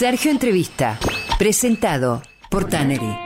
[0.00, 0.98] Sergio Entrevista,
[1.38, 3.18] presentado por Tannery.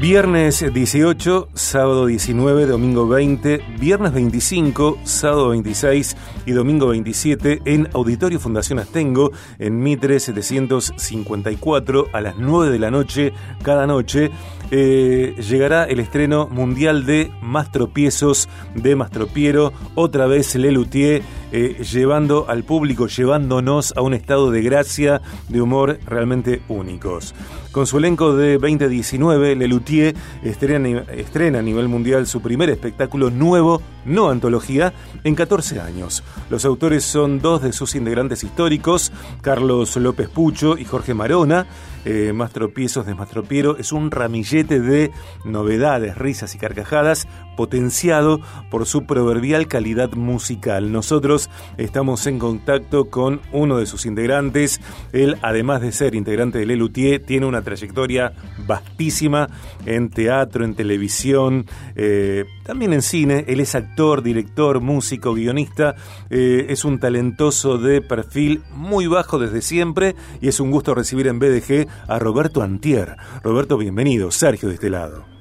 [0.00, 6.16] Viernes 18, sábado 19, domingo 20, viernes 25, sábado 26
[6.46, 12.90] y domingo 27 en Auditorio Fundación Astengo en Mitre 754 a las 9 de la
[12.90, 14.30] noche cada noche.
[14.70, 22.46] Eh, llegará el estreno mundial de Más Tropiezos de Mastropiero, otra vez Lelutier, eh, llevando
[22.48, 27.34] al público, llevándonos a un estado de gracia, de humor realmente únicos.
[27.72, 33.80] Con su elenco de 2019, Lelutier estrena, estrena a nivel mundial su primer espectáculo nuevo,
[34.04, 34.92] no antología,
[35.24, 36.22] en 14 años.
[36.50, 41.66] Los autores son dos de sus integrantes históricos, Carlos López Pucho y Jorge Marona.
[42.04, 45.10] Eh, Más tropiezos de Mastropiero es un ramillete de
[45.44, 50.92] novedades, risas y carcajadas potenciado por su proverbial calidad musical.
[50.92, 54.80] Nosotros estamos en contacto con uno de sus integrantes.
[55.12, 58.32] Él, además de ser integrante de Lelutier, tiene una trayectoria
[58.64, 59.48] vastísima
[59.86, 63.44] en teatro, en televisión, eh, también en cine.
[63.48, 65.96] Él es actor, director, músico, guionista.
[66.30, 71.26] Eh, es un talentoso de perfil muy bajo desde siempre y es un gusto recibir
[71.26, 73.16] en BDG a Roberto Antier.
[73.42, 74.30] Roberto, bienvenido.
[74.30, 75.37] Sergio de este lado.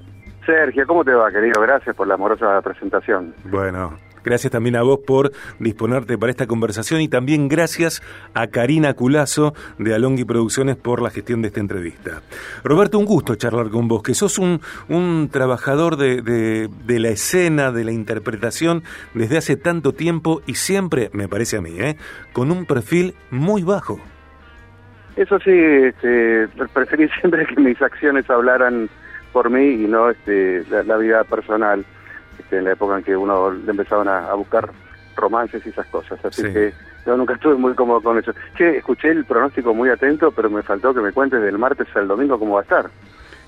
[0.47, 1.61] Sergio, ¿cómo te va, querido?
[1.61, 3.35] Gracias por la amorosa presentación.
[3.43, 8.01] Bueno, Gracias también a vos por disponerte para esta conversación y también gracias
[8.33, 12.21] a Karina Culazo de Alongui Producciones por la gestión de esta entrevista.
[12.61, 14.59] Roberto, un gusto charlar con vos, que sos un,
[14.89, 21.09] un trabajador de, de, la escena, de la interpretación desde hace tanto tiempo y siempre,
[21.13, 21.95] me parece a mí, ¿eh?
[22.33, 23.97] con un perfil muy bajo.
[25.15, 28.89] Eso sí, este, preferí siempre que mis acciones hablaran
[29.37, 31.85] por mí y no este, la, vida personal,
[32.39, 34.67] este, en la época en que uno le empezaban a, buscar
[35.15, 36.17] romances y esas cosas.
[36.25, 36.73] Así que
[37.05, 38.33] yo nunca estuve muy cómodo con eso.
[38.55, 42.07] Che, escuché el pronóstico muy atento, pero me faltó que me cuentes del martes al
[42.07, 42.89] domingo cómo va a estar.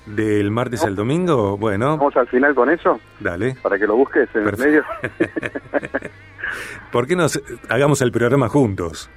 [0.06, 1.56] ¿Del martes al domingo?
[1.56, 1.96] Bueno.
[1.96, 3.00] ¿Vamos al final con eso?
[3.20, 3.56] Dale.
[3.62, 4.84] Para que lo busques en el medio.
[6.92, 7.26] ¿Por qué no
[7.68, 9.10] hagamos el programa juntos?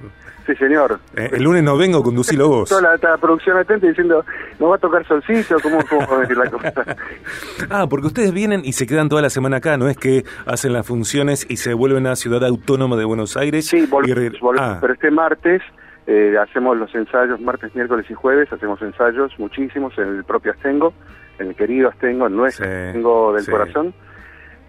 [0.46, 1.00] Sí, señor.
[1.16, 2.68] Eh, el lunes no vengo, conducilo vos.
[2.68, 4.24] Toda la, producción atenta diciendo,
[4.58, 5.56] ¿nos va a tocar solcito?
[5.62, 6.72] ¿Cómo, cómo decir la cosa?
[7.70, 10.74] ah, porque ustedes vienen y se quedan toda la semana acá, ¿no es que hacen
[10.74, 13.66] las funciones y se vuelven a Ciudad Autónoma de Buenos Aires?
[13.66, 14.78] Sí, volvemos, ah.
[14.80, 15.62] pero este martes
[16.06, 20.92] eh, hacemos los ensayos, martes, miércoles y jueves, hacemos ensayos muchísimos en el propio Astengo,
[21.38, 23.94] en el querido Astengo, en nuestro Astengo del corazón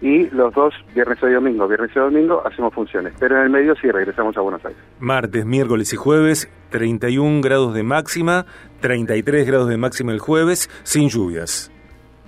[0.00, 3.14] y los dos, viernes y domingo, viernes y domingo, hacemos funciones.
[3.18, 4.80] Pero en el medio sí regresamos a Buenos Aires.
[5.00, 8.44] Martes, miércoles y jueves, 31 grados de máxima,
[8.80, 11.72] 33 grados de máxima el jueves, sin lluvias.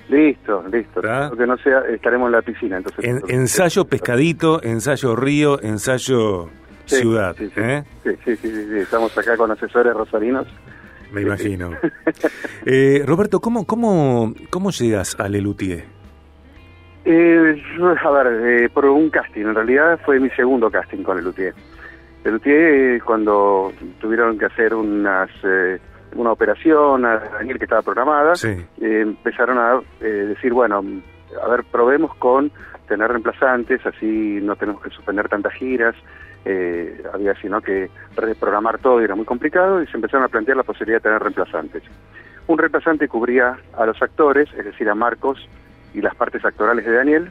[0.08, 1.02] Listo, listo.
[1.02, 2.78] Que no sea, estaremos en la piscina.
[2.78, 3.04] entonces.
[3.28, 6.48] ensayo pescadito, ensayo río, ensayo
[6.96, 7.36] ciudad.
[7.40, 7.84] ¿eh?
[8.02, 8.36] Sí sí.
[8.36, 10.46] sí, sí, estamos acá con asesores rosarinos.
[11.12, 11.70] Me imagino.
[12.66, 15.98] eh, Roberto, ¿cómo, cómo, ¿cómo llegas a Lelutier?
[17.10, 17.62] Eh,
[18.04, 21.54] a ver, eh, por un casting, en realidad fue mi segundo casting con el Luthier.
[22.22, 25.78] El Luthier, eh, cuando tuvieron que hacer unas eh,
[26.16, 28.34] una operación a Daniel que estaba programada,
[28.78, 30.84] empezaron a decir, bueno,
[31.42, 32.52] a ver, probemos con
[32.88, 35.94] tener reemplazantes, así no tenemos que suspender tantas giras,
[37.12, 40.62] había sino que reprogramar todo y era muy complicado, y se empezaron a plantear la
[40.62, 41.82] posibilidad de tener reemplazantes.
[42.46, 45.46] Un reemplazante cubría a los actores, es decir, a Marcos,
[45.94, 47.30] y las partes actorales de Daniel,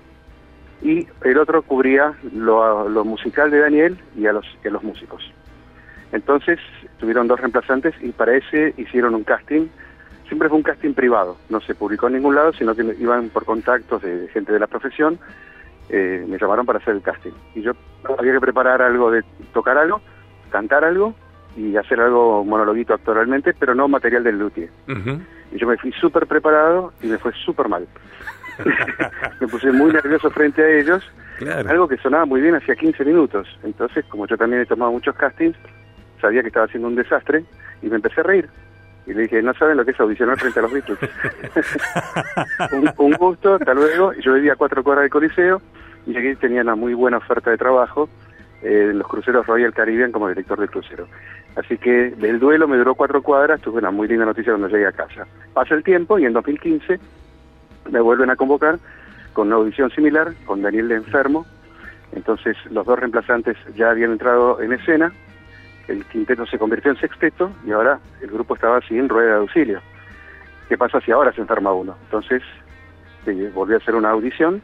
[0.81, 5.31] y el otro cubría lo, lo musical de Daniel y a los, a los músicos.
[6.11, 6.59] Entonces
[6.99, 9.67] tuvieron dos reemplazantes y para ese hicieron un casting.
[10.27, 13.45] Siempre fue un casting privado, no se publicó en ningún lado, sino que iban por
[13.45, 15.19] contactos de gente de la profesión.
[15.89, 17.31] Eh, me llamaron para hacer el casting.
[17.55, 17.71] Y yo
[18.17, 20.01] había que preparar algo de tocar algo,
[20.49, 21.13] cantar algo
[21.55, 24.69] y hacer algo monologuito actoralmente, pero no material del luthier.
[25.51, 27.87] Y yo me fui súper preparado y me fue súper mal.
[29.39, 31.03] me puse muy nervioso frente a ellos,
[31.67, 33.47] algo que sonaba muy bien hacía 15 minutos.
[33.63, 35.57] Entonces, como yo también he tomado muchos castings,
[36.21, 37.45] sabía que estaba haciendo un desastre
[37.81, 38.49] y me empecé a reír.
[39.07, 40.99] Y le dije, no saben lo que es audicionar frente a los Beatles.
[42.97, 44.11] un, gusto, hasta luego.
[44.13, 45.61] Yo vivía cuatro cuadras del Coliseo
[46.05, 48.09] y aquí tenía una muy buena oferta de trabajo
[48.61, 51.07] eh, en los cruceros Royal Caribbean como director de crucero.
[51.55, 54.87] Así que el duelo me duró cuatro cuadras, tuve una muy linda noticia cuando llegué
[54.87, 55.25] a casa.
[55.53, 56.99] Pasa el tiempo y en 2015
[57.89, 58.77] me vuelven a convocar
[59.31, 61.45] con una audición similar, con Daniel de Enfermo.
[62.11, 65.13] Entonces los dos reemplazantes ya habían entrado en escena,
[65.87, 69.81] el quinteto se convirtió en sexteto y ahora el grupo estaba sin rueda de auxilio.
[70.69, 71.95] ¿Qué pasa si ahora se enferma uno?
[72.03, 72.43] Entonces
[73.53, 74.61] volví a hacer una audición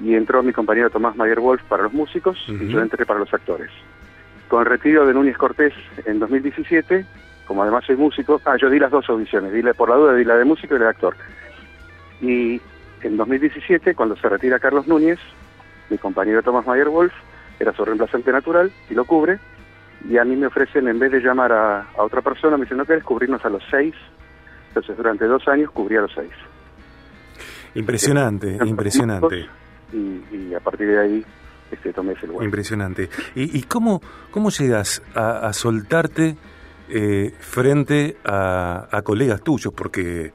[0.00, 3.32] y entró mi compañero Tomás Mayer Wolf para los músicos y yo entré para los
[3.32, 3.70] actores.
[4.48, 5.74] Con el retiro de Núñez Cortés
[6.06, 7.04] en 2017,
[7.46, 10.24] como además soy músico, ah, yo di las dos audiciones, di por la duda di
[10.24, 11.16] la de músico y la de actor.
[12.20, 12.60] Y
[13.02, 15.18] en 2017, cuando se retira Carlos Núñez,
[15.90, 17.12] mi compañero Tomás Mayer Wolf
[17.58, 19.38] era su reemplazante natural y lo cubre,
[20.06, 22.84] y a mí me ofrecen, en vez de llamar a, otra persona, me dicen, ¿no
[22.84, 23.94] querés cubrirnos a los seis?
[24.68, 26.32] Entonces durante dos años cubrí a los seis.
[27.74, 29.46] Impresionante, impresionante
[29.92, 31.24] y, a partir de ahí
[31.70, 32.44] este, tomé ese lugar.
[32.44, 33.08] Impresionante.
[33.34, 34.00] ¿Y, y cómo,
[34.30, 36.36] cómo llegas a, soltarte
[36.88, 39.72] eh, frente a, colegas tuyos?
[39.74, 40.32] Porque eh,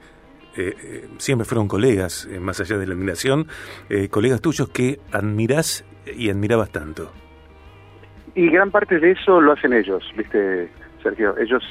[0.56, 3.48] eh, siempre fueron colegas, más allá de la admiración,
[4.10, 7.10] colegas tuyos que admirás y admirabas tanto.
[8.34, 10.68] Y gran parte de eso lo hacen ellos, ¿viste,
[11.02, 11.36] Sergio?
[11.38, 11.62] Ellos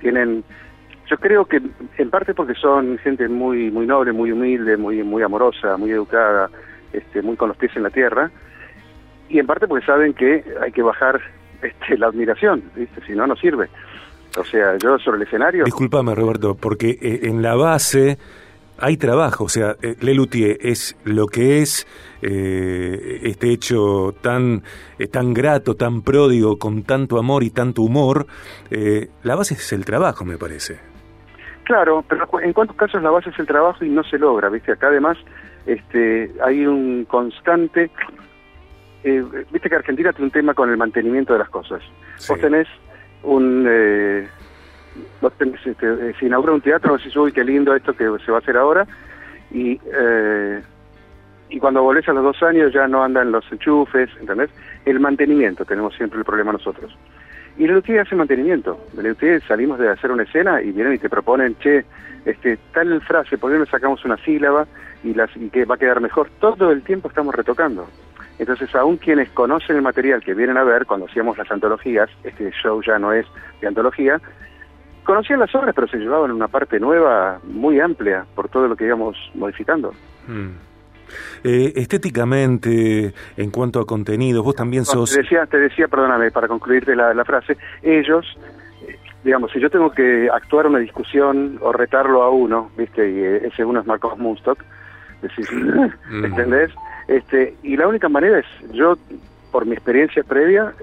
[0.00, 0.44] tienen
[1.08, 1.60] yo creo que
[1.96, 6.50] en parte porque son gente muy muy noble, muy humilde, muy muy amorosa, muy educada,
[6.92, 8.30] este, muy con los pies en la tierra,
[9.28, 11.20] y en parte porque saben que hay que bajar
[11.62, 13.00] este, la admiración, ¿viste?
[13.06, 13.68] si no, no sirve.
[14.36, 15.64] O sea, yo sobre el escenario...
[15.64, 18.18] Disculpame, Roberto, porque eh, en la base
[18.78, 21.86] hay trabajo, o sea, eh, Lelutier es lo que es
[22.22, 24.62] eh, este hecho tan,
[25.10, 28.26] tan grato, tan pródigo, con tanto amor y tanto humor,
[29.22, 30.78] la base es el trabajo, me parece.
[31.68, 34.72] Claro, pero en cuántos casos la base es el trabajo y no se logra, ¿viste?
[34.72, 35.18] Acá además
[35.66, 37.90] este, hay un constante...
[39.04, 39.22] Eh,
[39.52, 41.82] Viste que Argentina tiene un tema con el mantenimiento de las cosas.
[42.26, 42.66] Vos tenés
[43.22, 43.66] un...
[45.64, 48.40] Este, eh, se inaugura un teatro, decís, uy, qué lindo esto que se va a
[48.40, 48.86] hacer ahora,
[49.50, 50.62] y, eh,
[51.48, 54.50] y cuando volvés a los dos años ya no andan los enchufes, ¿entendés?
[54.84, 56.96] El mantenimiento, tenemos siempre el problema nosotros.
[57.56, 58.78] Y el UTI hace mantenimiento.
[58.96, 61.84] El UTI salimos de hacer una escena y vienen y te proponen, che,
[62.24, 64.66] este, tal frase, ¿por qué no sacamos una sílaba
[65.02, 66.28] y, las, y que va a quedar mejor?
[66.38, 67.88] Todo el tiempo estamos retocando.
[68.38, 72.52] Entonces, aún quienes conocen el material que vienen a ver, cuando hacíamos las antologías, este
[72.52, 73.26] show ya no es
[73.60, 74.20] de antología,
[75.08, 78.84] conocían las obras, pero se llevaban una parte nueva muy amplia por todo lo que
[78.84, 79.94] íbamos modificando.
[80.26, 80.50] Mm.
[81.42, 85.10] Eh, estéticamente, en cuanto a contenidos, vos también sos...
[85.10, 88.26] Te decía, te decía, perdóname, para concluirte la, la frase, ellos,
[88.86, 93.10] eh, digamos, si yo tengo que actuar una discusión o retarlo a uno, ¿viste?
[93.10, 94.62] Y eh, ese uno es Marcos Munstock,
[95.22, 95.50] decís,
[96.10, 96.24] mm.
[96.26, 96.70] ¿entendés?
[97.06, 98.98] Este, y la única manera es, yo,
[99.52, 100.74] por mi experiencia previa,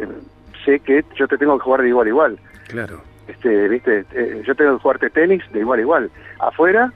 [0.66, 2.40] sé que yo te tengo que jugar de igual a igual.
[2.70, 3.15] Claro.
[3.28, 4.06] Este, ¿viste?
[4.46, 6.12] yo tengo que jugarte tenis de igual a igual.
[6.40, 6.92] Afuera,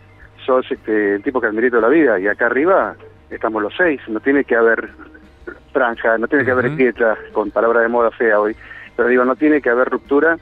[0.45, 2.95] sos este, el tipo que admirito toda la vida, y acá arriba
[3.29, 4.89] estamos los seis, no tiene que haber
[5.71, 8.55] franja, no tiene que haber piedra, con palabra de moda fea hoy,
[8.95, 10.37] pero digo, no tiene que haber ruptura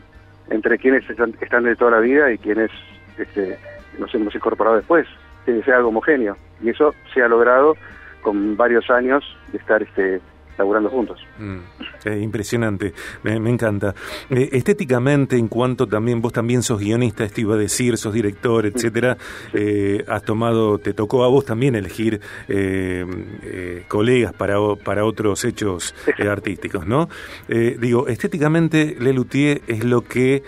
[0.49, 2.71] entre quienes están, de toda la vida y quienes
[3.17, 3.57] este,
[3.99, 5.07] nos hemos incorporado después,
[5.45, 7.75] tiene que ser algo homogéneo, y eso se ha logrado
[8.21, 10.21] con varios años de estar este,
[10.57, 11.19] laburando juntos.
[11.37, 12.93] Mm, impresionante,
[13.23, 13.93] me, encanta.
[14.29, 18.65] Eh, estéticamente, en cuanto también vos también sos guionista, esto iba a decir, sos director,
[18.65, 19.17] etcétera,
[19.53, 25.93] eh, has tomado, te tocó a vos también elegir eh, colegas para, para otros hechos
[26.29, 27.09] artísticos, ¿no?
[27.47, 30.43] digo, estéticamente, Lelutier es lo que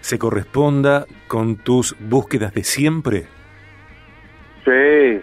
[0.00, 3.26] se corresponda con tus búsquedas de siempre.
[4.64, 5.20] Sí,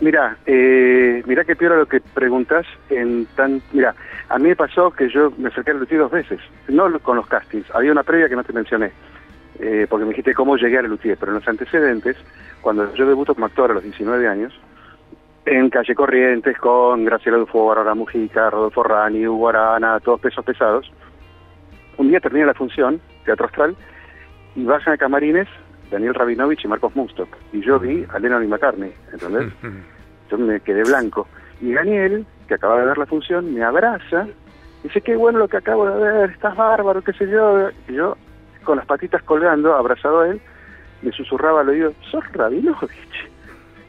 [0.00, 3.60] Mira, eh, mira qué peor lo que preguntas en tan...
[3.72, 3.94] Mira,
[4.28, 7.26] a mí me pasó que yo me acerqué a Lutier dos veces, no con los
[7.26, 8.92] castings, había una previa que no te mencioné,
[9.58, 12.16] eh, porque me dijiste cómo llegué a Lutier, pero en los antecedentes,
[12.60, 14.54] cuando yo debuto como actor a los 19 años,
[15.46, 20.92] en Calle Corrientes con Graciela Dufo, Bárbara Mujica, Rodolfo Rani, Hugo Arana, todos pesos pesados,
[21.96, 23.74] un día termina la función, Teatro Astral,
[24.54, 25.48] y bajan a camarines
[25.90, 27.28] Daniel Rabinovich y Marcos Mustok.
[27.52, 29.52] Y yo vi a Lennon y McCartney, ¿entendés?
[30.30, 31.26] Yo me quedé blanco.
[31.60, 34.26] Y Daniel, que acaba de ver la función, me abraza
[34.82, 37.70] dice, qué bueno lo que acabo de ver, estás bárbaro, qué sé yo.
[37.88, 38.16] Y yo,
[38.64, 40.40] con las patitas colgando, abrazado a él,
[41.02, 43.30] me susurraba al oído, ¿sos Rabinovich?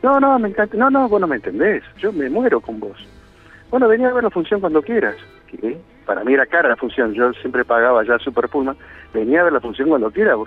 [0.01, 0.77] No, no, me encanta.
[0.77, 1.83] No, no, vos no me entendés.
[1.97, 2.97] Yo me muero con vos.
[3.69, 5.15] Bueno, venía a ver la función cuando quieras.
[5.47, 5.77] ¿Qué?
[6.05, 7.13] Para mí era cara la función.
[7.13, 8.75] Yo siempre pagaba ya Super Puma.
[9.13, 10.37] Venía a ver la función cuando quieras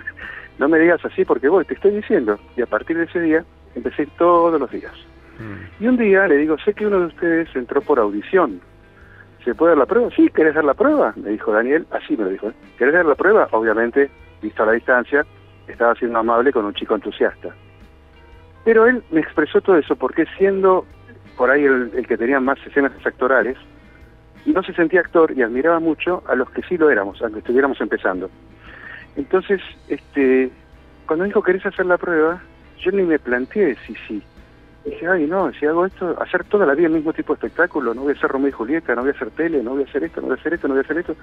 [0.59, 2.39] no me digas así porque voy, te estoy diciendo.
[2.55, 3.43] Y a partir de ese día
[3.75, 4.93] empecé todos los días.
[5.39, 5.83] Mm.
[5.83, 8.61] Y un día le digo, sé que uno de ustedes entró por audición.
[9.43, 10.09] ¿Se puede dar la prueba?
[10.15, 11.13] Sí, ¿querés dar la prueba?
[11.17, 12.49] Me dijo Daniel, así me lo dijo.
[12.49, 12.53] ¿eh?
[12.77, 13.47] ¿Querés dar la prueba?
[13.51, 14.09] Obviamente,
[14.41, 15.25] visto a la distancia,
[15.67, 17.49] estaba siendo amable con un chico entusiasta.
[18.63, 20.85] Pero él me expresó todo eso porque siendo
[21.35, 23.57] por ahí el, el que tenía más escenas actorales,
[24.45, 27.79] no se sentía actor y admiraba mucho a los que sí lo éramos, aunque estuviéramos
[27.81, 28.29] empezando.
[29.15, 30.49] Entonces, este,
[31.05, 32.41] cuando dijo, ¿querés hacer la prueba?
[32.79, 34.21] Yo ni me planteé si sí.
[34.83, 37.93] dije, ay, no, si hago esto, hacer toda la vida el mismo tipo de espectáculo,
[37.93, 39.85] no voy a hacer Romeo y Julieta, no voy a hacer tele, no voy a
[39.85, 41.15] hacer esto, no voy a hacer esto, no voy a hacer esto.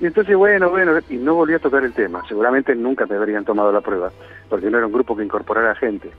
[0.00, 2.22] Y entonces, bueno, bueno, y no volví a tocar el tema.
[2.28, 4.10] Seguramente nunca me habrían tomado la prueba,
[4.48, 6.10] porque no era un grupo que incorporara gente.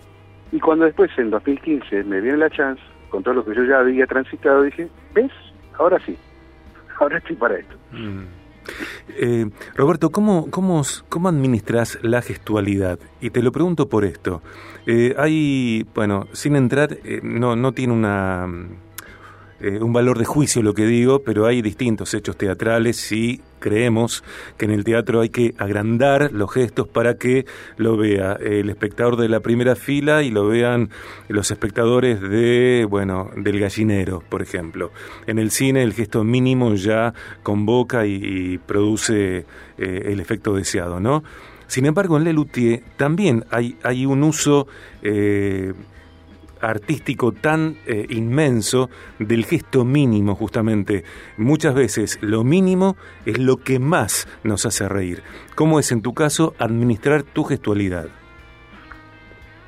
[0.51, 3.79] Y cuando después, en 2015, me viene la chance, con todo lo que yo ya
[3.79, 5.31] había transitado, dije, ¿ves?
[5.77, 6.17] Ahora sí,
[6.99, 7.75] ahora estoy para esto.
[7.91, 8.44] Mm.
[9.17, 12.99] Eh, Roberto, ¿cómo, cómo, ¿cómo administras la gestualidad?
[13.21, 14.41] Y te lo pregunto por esto.
[14.85, 18.47] Eh, hay, bueno, sin entrar, eh, no, no tiene una
[19.61, 24.23] eh, un valor de juicio lo que digo, pero hay distintos hechos teatrales y creemos
[24.59, 29.17] que en el teatro hay que agrandar los gestos para que lo vea el espectador
[29.17, 30.91] de la primera fila y lo vean
[31.29, 34.91] los espectadores de, bueno, del gallinero, por ejemplo.
[35.25, 39.45] En el cine el gesto mínimo ya convoca y, produce
[39.79, 41.23] eh, el efecto deseado, ¿no?
[41.65, 44.67] Sin embargo, en Lelutier también hay, hay un uso
[45.01, 45.73] eh,
[46.69, 51.03] artístico tan eh, inmenso del gesto mínimo justamente.
[51.37, 55.21] Muchas veces lo mínimo es lo que más nos hace reír.
[55.55, 58.07] ¿Cómo es en tu caso administrar tu gestualidad?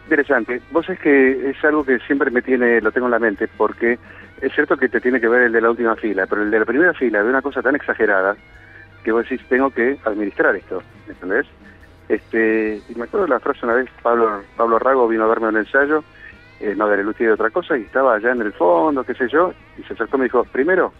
[0.05, 0.61] Interesante.
[0.71, 3.99] Vos es que es algo que siempre me tiene, lo tengo en la mente, porque
[4.41, 6.59] es cierto que te tiene que ver el de la última fila, pero el de
[6.59, 8.35] la primera fila de una cosa tan exagerada
[9.03, 11.45] que vos decís, tengo que administrar esto, ¿entendés?
[12.09, 15.49] Este, y me acuerdo de la frase una vez, Pablo, Pablo Rago vino a verme
[15.49, 16.03] un ensayo
[16.59, 19.53] eh, no Lelutier de otra cosa, y estaba allá en el fondo, qué sé yo,
[19.77, 20.91] y se acercó y me dijo, primero,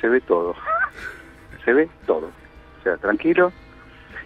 [0.00, 0.54] se ve todo,
[1.64, 3.52] se ve todo, o sea, tranquilo.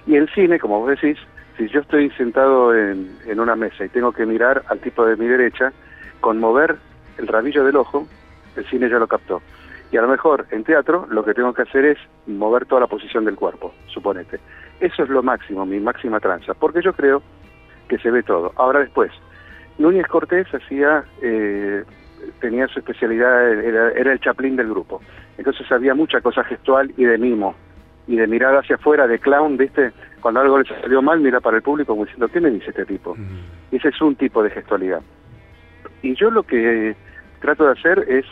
[0.06, 1.18] Y el cine, como vos decís,
[1.56, 5.16] si yo estoy sentado en, en una mesa y tengo que mirar al tipo de
[5.16, 5.72] mi derecha,
[6.20, 6.76] con mover
[7.18, 8.06] el rabillo del ojo,
[8.56, 9.42] el cine ya lo captó.
[9.92, 12.86] Y a lo mejor en teatro lo que tengo que hacer es mover toda la
[12.86, 14.38] posición del cuerpo, suponete.
[14.78, 17.22] Eso es lo máximo, mi máxima tranza, porque yo creo
[17.88, 18.52] que se ve todo.
[18.56, 19.10] Ahora después,
[19.80, 21.84] Núñez Cortés hacía, eh,
[22.40, 25.00] tenía su especialidad, era, el chaplín del grupo.
[25.38, 27.54] Entonces había mucha cosa gestual y de mimo,
[28.06, 29.92] y de mirada hacia afuera, de clown, ¿viste?
[30.20, 32.84] Cuando algo le salió mal, mira para el público como diciendo, ¿qué me dice este
[32.84, 33.16] tipo?
[33.72, 35.00] Ese es un tipo de gestualidad.
[36.02, 36.94] Y yo lo que
[37.40, 38.26] trato de hacer es,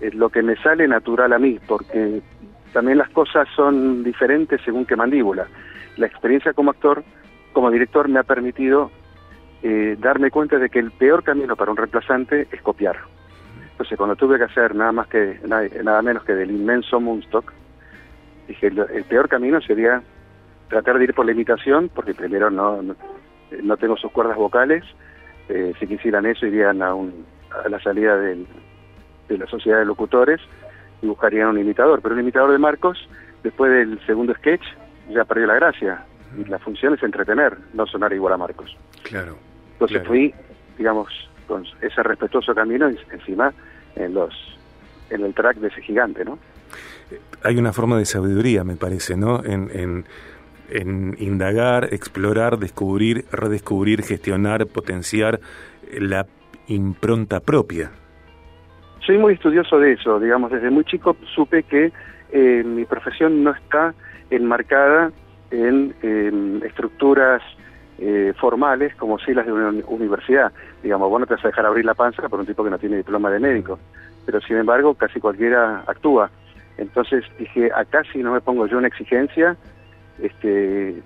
[0.00, 2.20] es lo que me sale natural a mí, porque
[2.72, 5.46] también las cosas son diferentes según qué mandíbula.
[5.98, 7.04] La experiencia como actor,
[7.52, 8.90] como director, me ha permitido
[9.62, 12.96] eh, darme cuenta de que el peor camino para un reemplazante es copiar.
[13.72, 17.52] Entonces, cuando tuve que hacer nada más que nada, menos que del inmenso Moonstock,
[18.46, 20.02] dije, el, peor camino sería
[20.68, 24.84] tratar de ir por la imitación, porque primero no, no, tengo sus cuerdas vocales,
[25.48, 27.24] eh, si quisieran eso irían a, un,
[27.64, 28.46] a la salida de
[29.28, 30.40] la sociedad de locutores
[31.02, 33.08] y buscarían un imitador, pero un imitador de Marcos,
[33.42, 34.64] después del segundo sketch,
[35.08, 36.04] ya perdió la gracia.
[36.38, 38.76] Y la función es entretener, no sonar igual a Marcos.
[39.02, 39.49] Claro.
[39.80, 40.34] Entonces fui,
[40.76, 41.08] digamos,
[41.46, 43.52] con ese respetuoso camino encima
[43.96, 44.34] en los
[45.08, 46.38] en el track de ese gigante, ¿no?
[47.42, 49.42] Hay una forma de sabiduría, me parece, ¿no?
[49.42, 50.04] En,
[50.68, 55.40] en, indagar, explorar, descubrir, redescubrir, gestionar, potenciar
[55.98, 56.26] la
[56.68, 57.90] impronta propia.
[59.04, 61.90] Soy muy estudioso de eso, digamos, desde muy chico supe que
[62.30, 63.94] eh, mi profesión no está
[64.30, 65.10] enmarcada
[65.50, 67.42] en, en estructuras
[68.02, 70.50] eh, formales como si las de una universidad.
[70.82, 72.78] Digamos, vos no te vas a dejar abrir la panza por un tipo que no
[72.78, 73.78] tiene diploma de médico,
[74.24, 76.30] pero sin embargo casi cualquiera actúa.
[76.78, 79.54] Entonces dije, acá si no me pongo yo una exigencia,
[80.22, 81.02] este,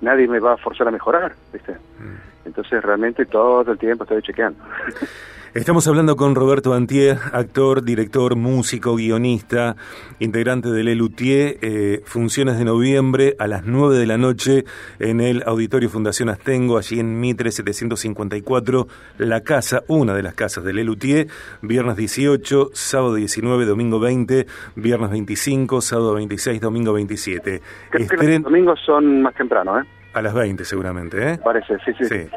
[0.00, 1.34] nadie me va a forzar a mejorar.
[1.52, 1.72] ¿viste?
[1.72, 2.46] Mm.
[2.46, 4.62] Entonces realmente todo el tiempo estoy chequeando.
[5.56, 9.74] Estamos hablando con Roberto Antier, actor, director, músico, guionista,
[10.18, 14.64] integrante del Elutier, eh, funciones de noviembre a las 9 de la noche
[14.98, 18.86] en el Auditorio Fundación Astengo, allí en Mitre 754,
[19.16, 21.28] la casa, una de las casas del Elutier,
[21.62, 27.62] viernes 18, sábado 19, domingo 20, viernes 25, sábado 26, domingo 27.
[27.88, 29.84] Creo que los domingos son más temprano, ¿eh?
[30.16, 31.38] A las 20 seguramente, ¿eh?
[31.44, 32.06] Parece, sí, sí.
[32.06, 32.28] sí.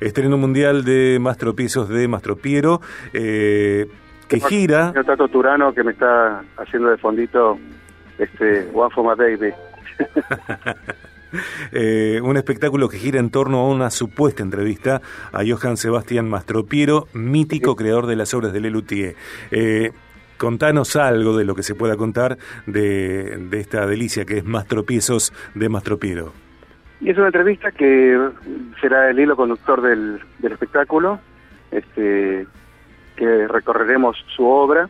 [0.00, 2.80] Estreno mundial de Mastropiezos de Mastropiero,
[3.12, 3.86] eh,
[4.26, 4.94] que gira...
[4.96, 7.58] El Tato Turano que me está haciendo de fondito
[8.16, 9.52] este One for My Baby.
[11.72, 15.02] Eh, un espectáculo que gira en torno a una supuesta entrevista
[15.32, 19.16] a Johann Sebastián Mastropiero, mítico creador de las obras de Lelutier.
[19.50, 19.90] Eh,
[20.38, 25.34] contanos algo de lo que se pueda contar de, de esta delicia que es Mastropiezos
[25.54, 26.45] de Mastropiero.
[27.00, 28.30] Y es una entrevista que
[28.80, 31.20] será el hilo conductor del, espectáculo,
[31.70, 32.46] este,
[33.16, 34.88] que recorreremos su obra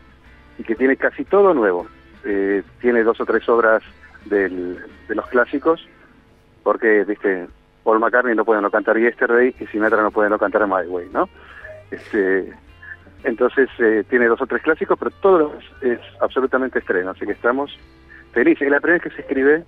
[0.57, 1.87] y que tiene casi todo nuevo.
[2.23, 3.83] Eh, tiene dos o tres obras
[4.25, 5.87] del, de los clásicos,
[6.63, 7.47] porque, viste,
[7.83, 11.09] Paul McCartney no puede no cantar Yesterday y Sinatra no puede no cantar My Way,
[11.13, 11.29] ¿no?
[11.89, 12.51] Este,
[13.23, 17.77] Entonces eh, tiene dos o tres clásicos, pero todo es, absolutamente estreno, así que estamos
[18.33, 18.63] felices.
[18.63, 19.63] Es la primera vez que se escribe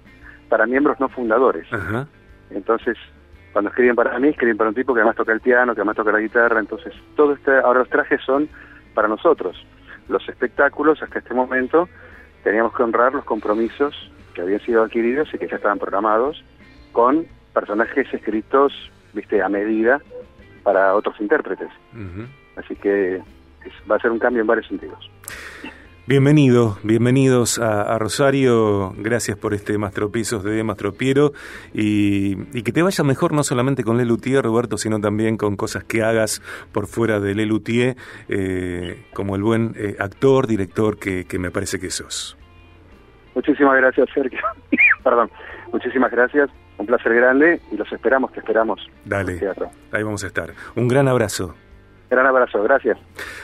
[0.50, 1.66] para miembros no fundadores.
[2.52, 2.98] Entonces,
[3.52, 5.96] cuando escriben para mí, escriben para un tipo que además toca el piano, que además
[5.96, 8.50] toca la guitarra, entonces todo este, ahora los trajes son
[8.94, 9.56] para nosotros.
[10.08, 11.88] Los espectáculos hasta este momento
[12.44, 16.44] teníamos que honrar los compromisos que habían sido adquiridos y que ya estaban programados
[16.92, 18.74] con personajes escritos,
[19.14, 20.00] viste, a medida
[20.64, 21.70] para otros intérpretes.
[22.56, 23.22] Así que
[23.90, 25.10] va a ser un cambio en varios sentidos.
[26.10, 31.34] Bienvenido, bienvenidos a, Rosario, gracias por este Mastropisos de Mastropiero
[31.72, 35.84] y, y que te vaya mejor no solamente con Lelutier, Roberto, sino también con cosas
[35.84, 37.96] que hagas por fuera de Lelutier,
[38.28, 42.36] eh, como el buen eh, actor, director que, que me parece que sos.
[43.36, 44.40] Muchísimas gracias, Sergio.
[45.04, 45.30] Perdón,
[45.72, 46.50] muchísimas gracias,
[46.80, 48.80] un placer grande y los esperamos, te esperamos.
[49.06, 49.40] Dale,
[49.92, 50.56] ahí vamos a estar.
[50.76, 51.54] Un gran abrazo.
[52.10, 52.98] Gran abrazo, gracias.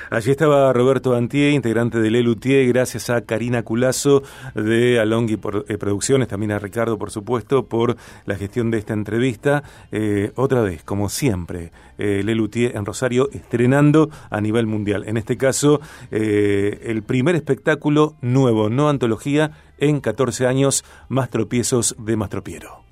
[0.09, 4.23] Allí estaba Roberto Antier, integrante de Lelutier, gracias a Karina Culazo
[4.55, 7.95] de Alongui eh, Producciones, también a Ricardo, por supuesto, por
[8.25, 9.63] la gestión de esta entrevista.
[9.91, 15.03] Eh, otra vez, como siempre, eh, Lelutier en Rosario estrenando a nivel mundial.
[15.07, 15.79] En este caso,
[16.11, 22.84] eh, el primer espectáculo nuevo, no antología, en 14 años, más tropiezos de Mastropiero.